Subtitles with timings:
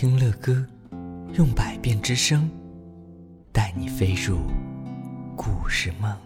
[0.00, 0.64] 听乐歌，
[1.34, 2.50] 用百变之声，
[3.52, 4.38] 带你飞入
[5.36, 6.16] 故事梦。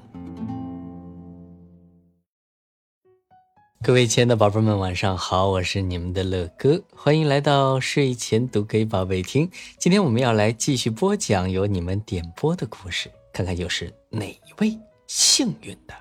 [3.83, 9.51] 各位亲爱的宝贝们，晚上好，我是你们的乐哥，欢迎来到睡前读给宝贝听。
[9.77, 14.79] 今天我们要来继续播讲由你们点播的故事，看看又是哪一位
[15.09, 15.95] 幸运的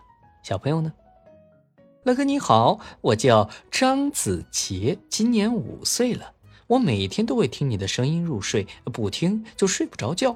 [0.44, 0.94] 小朋友呢？
[2.04, 6.34] 乐哥你好，我叫张子杰，今年五岁了。
[6.74, 10.36] 我每天都会听你的声音入睡，不听就睡不着觉。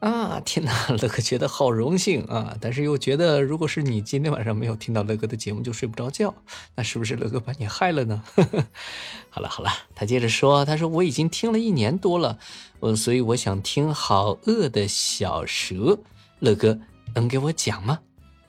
[0.00, 2.54] 啊，天哪，乐哥觉得好荣幸啊！
[2.60, 6.34] 但是又觉得，如果是你今天晚上没有听到乐哥的节目就睡不着觉，
[6.74, 8.22] 那是不是乐哥把你害了呢？
[9.30, 12.38] 好了好了，他接着说，他说我已经听了一年多了，
[12.80, 15.98] 我，所以我想听好饿的小蛇，
[16.40, 16.78] 乐哥
[17.14, 18.00] 能给我讲吗？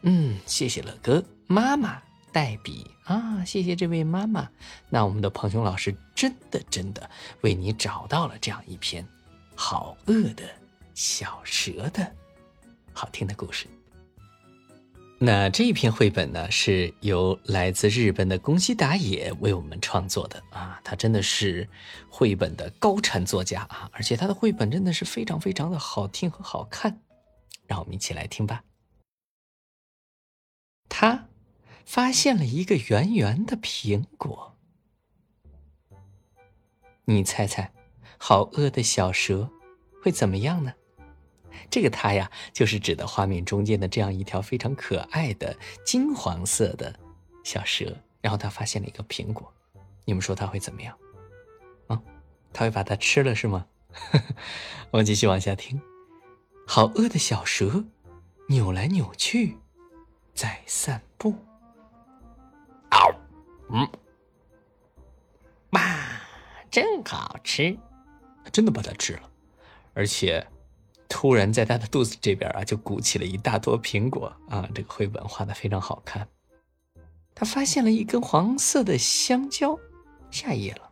[0.01, 2.01] 嗯，谢谢乐哥，妈妈。
[2.33, 4.49] 黛比啊，谢谢这位妈妈。
[4.89, 7.09] 那我们的彭雄老师真的真的
[7.41, 9.05] 为你找到了这样一篇
[9.55, 10.43] 好饿的
[10.93, 12.09] 小蛇的
[12.93, 13.67] 好听的故事。
[15.19, 21.67] 那这一篇绘本呢，是由来自日本的宫西达也为我们创作的啊，他真的是
[22.09, 27.01] 绘本的高产作家啊，而且他的绘本真的是非常非常的好听和好看。
[27.67, 28.63] 让我们一起来听吧。
[30.87, 31.25] 他。
[31.85, 34.55] 发现了一个圆圆的苹果，
[37.05, 37.71] 你猜猜，
[38.17, 39.49] 好饿的小蛇
[40.01, 40.73] 会怎么样呢？
[41.69, 46.99] 这个它呀，就是指的画面中间的这样一条非常可爱的金黄色的
[47.43, 47.95] 小蛇。
[48.21, 49.53] 然后它发现了一个苹果，
[50.05, 50.97] 你们说它会怎么样？
[51.87, 52.01] 啊，
[52.53, 53.67] 它会把它吃了是吗？
[54.91, 55.81] 我们继续往下听。
[56.65, 57.83] 好饿的小蛇
[58.47, 59.57] 扭来扭去，
[60.33, 61.35] 在散步。
[66.73, 67.77] 真好吃！
[68.51, 69.29] 真的把它吃了，
[69.93, 70.43] 而且
[71.07, 74.67] 突然在他的肚子这边啊，就鼓起了一大坨苹果啊！
[74.73, 76.27] 这个绘本画的非常好看。
[77.35, 79.77] 他发现了一根黄色的香蕉，
[80.31, 80.89] 下一页了。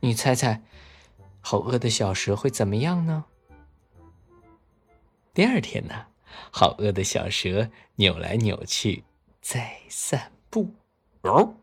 [0.00, 0.62] 你猜猜，
[1.42, 3.26] 好饿的小蛇会怎么样呢？
[5.34, 6.06] 第二天呢，
[6.50, 9.04] 好饿的小蛇扭来扭去，
[9.42, 10.74] 在散步。
[11.20, 11.54] 哦。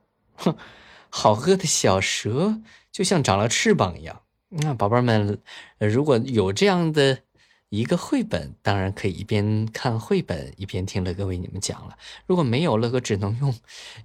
[1.15, 2.59] 好饿的小蛇
[2.91, 4.23] 就像长了翅膀一样。
[4.49, 5.39] 那宝贝们，
[5.77, 7.19] 如果有这样的
[7.69, 11.95] 一个绘本，当然可以一边看绘本一边听乐哥为你们讲了。
[12.25, 13.55] 如果没有，乐哥只能用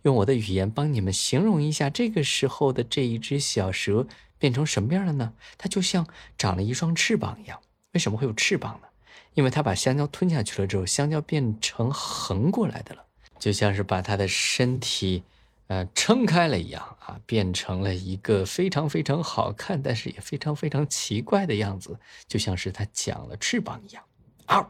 [0.02, 4.06] 用我的语言帮你们形容一下这个时候的这一只小蛇
[4.38, 5.32] 变成什么样了呢？
[5.56, 7.58] 它就像长了一双翅膀一样。
[7.94, 8.88] 为什么会有翅膀呢？
[9.32, 13.02] 因为它把香蕉吞下去了之后，香蕉变成横过来的了，
[13.38, 15.22] 就像是把它的身体。
[15.69, 24.03] 呃，撑开了一样啊，变成了一个非常非常好看，但是也非常非常奇怪的样子，就像是它长了翅膀一样。
[24.47, 24.67] 啊，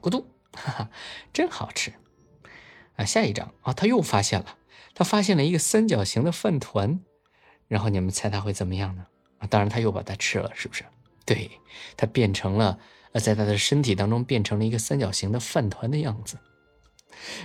[0.00, 0.90] 咕嘟，哈哈，
[1.32, 1.92] 真好吃
[2.96, 3.04] 啊！
[3.04, 4.58] 下一张啊，他又发现了，
[4.94, 7.00] 他发现了一个三角形的饭团，
[7.66, 9.06] 然后你们猜他会怎么样呢？
[9.38, 10.84] 啊，当然他又把它吃了，是不是？
[11.24, 11.50] 对，
[11.96, 12.78] 它变成了
[13.12, 16.36] 呃，在他的身体当中变成了一个三角形的饭团的样子。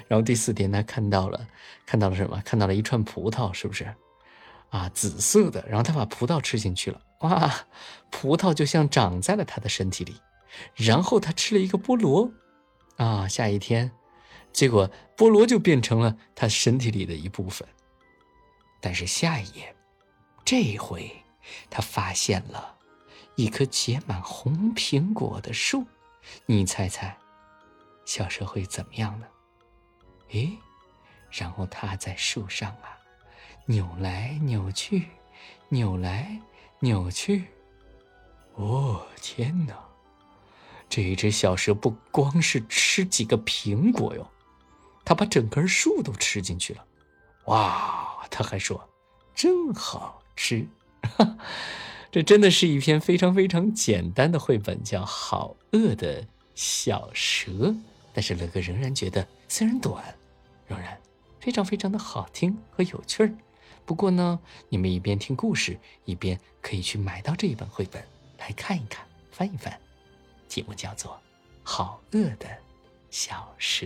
[0.07, 1.47] 然后第四天，他看到了，
[1.85, 2.41] 看到了什么？
[2.45, 3.93] 看到了一串葡萄，是不是？
[4.69, 5.65] 啊，紫色的。
[5.67, 7.53] 然后他把葡萄吃进去了，哇，
[8.11, 10.19] 葡萄就像长在了他的身体里。
[10.75, 12.31] 然后他吃了一个菠萝，
[12.97, 13.91] 啊，下一天，
[14.51, 17.67] 结果菠萝就变成了他身体里的一部分。
[18.81, 19.75] 但是下一页，
[20.43, 21.11] 这回
[21.69, 22.75] 他发现了
[23.35, 25.85] 一棵结满红苹果的树，
[26.45, 27.15] 你猜猜，
[28.05, 29.27] 小蛇会怎么样呢？
[30.31, 30.57] 诶，
[31.31, 32.97] 然后它在树上啊，
[33.65, 35.07] 扭来扭去，
[35.69, 36.39] 扭来
[36.79, 37.45] 扭去。
[38.55, 39.73] 哦，天哪！
[40.89, 44.27] 这一只小蛇不光是吃几个苹果哟，
[45.05, 46.85] 它把整根树都吃进去了。
[47.45, 48.89] 哇，它还说
[49.35, 50.67] 真好吃。
[52.11, 57.51] 这真的是一篇非常非常简单的绘本，叫《好饿的小蛇》。
[58.19, 60.03] 但是乐哥仍然觉得，虽然短。
[60.67, 60.99] 仍然
[61.39, 63.33] 非常非常的好听和有趣儿。
[63.85, 64.37] 不过呢，
[64.67, 68.05] 你们一边听故事，一边可以去买到这一本绘本
[68.37, 69.79] 来看一看、翻一翻。
[70.49, 71.13] 题目叫做
[71.63, 72.45] 《好饿的
[73.09, 73.85] 小蛇》。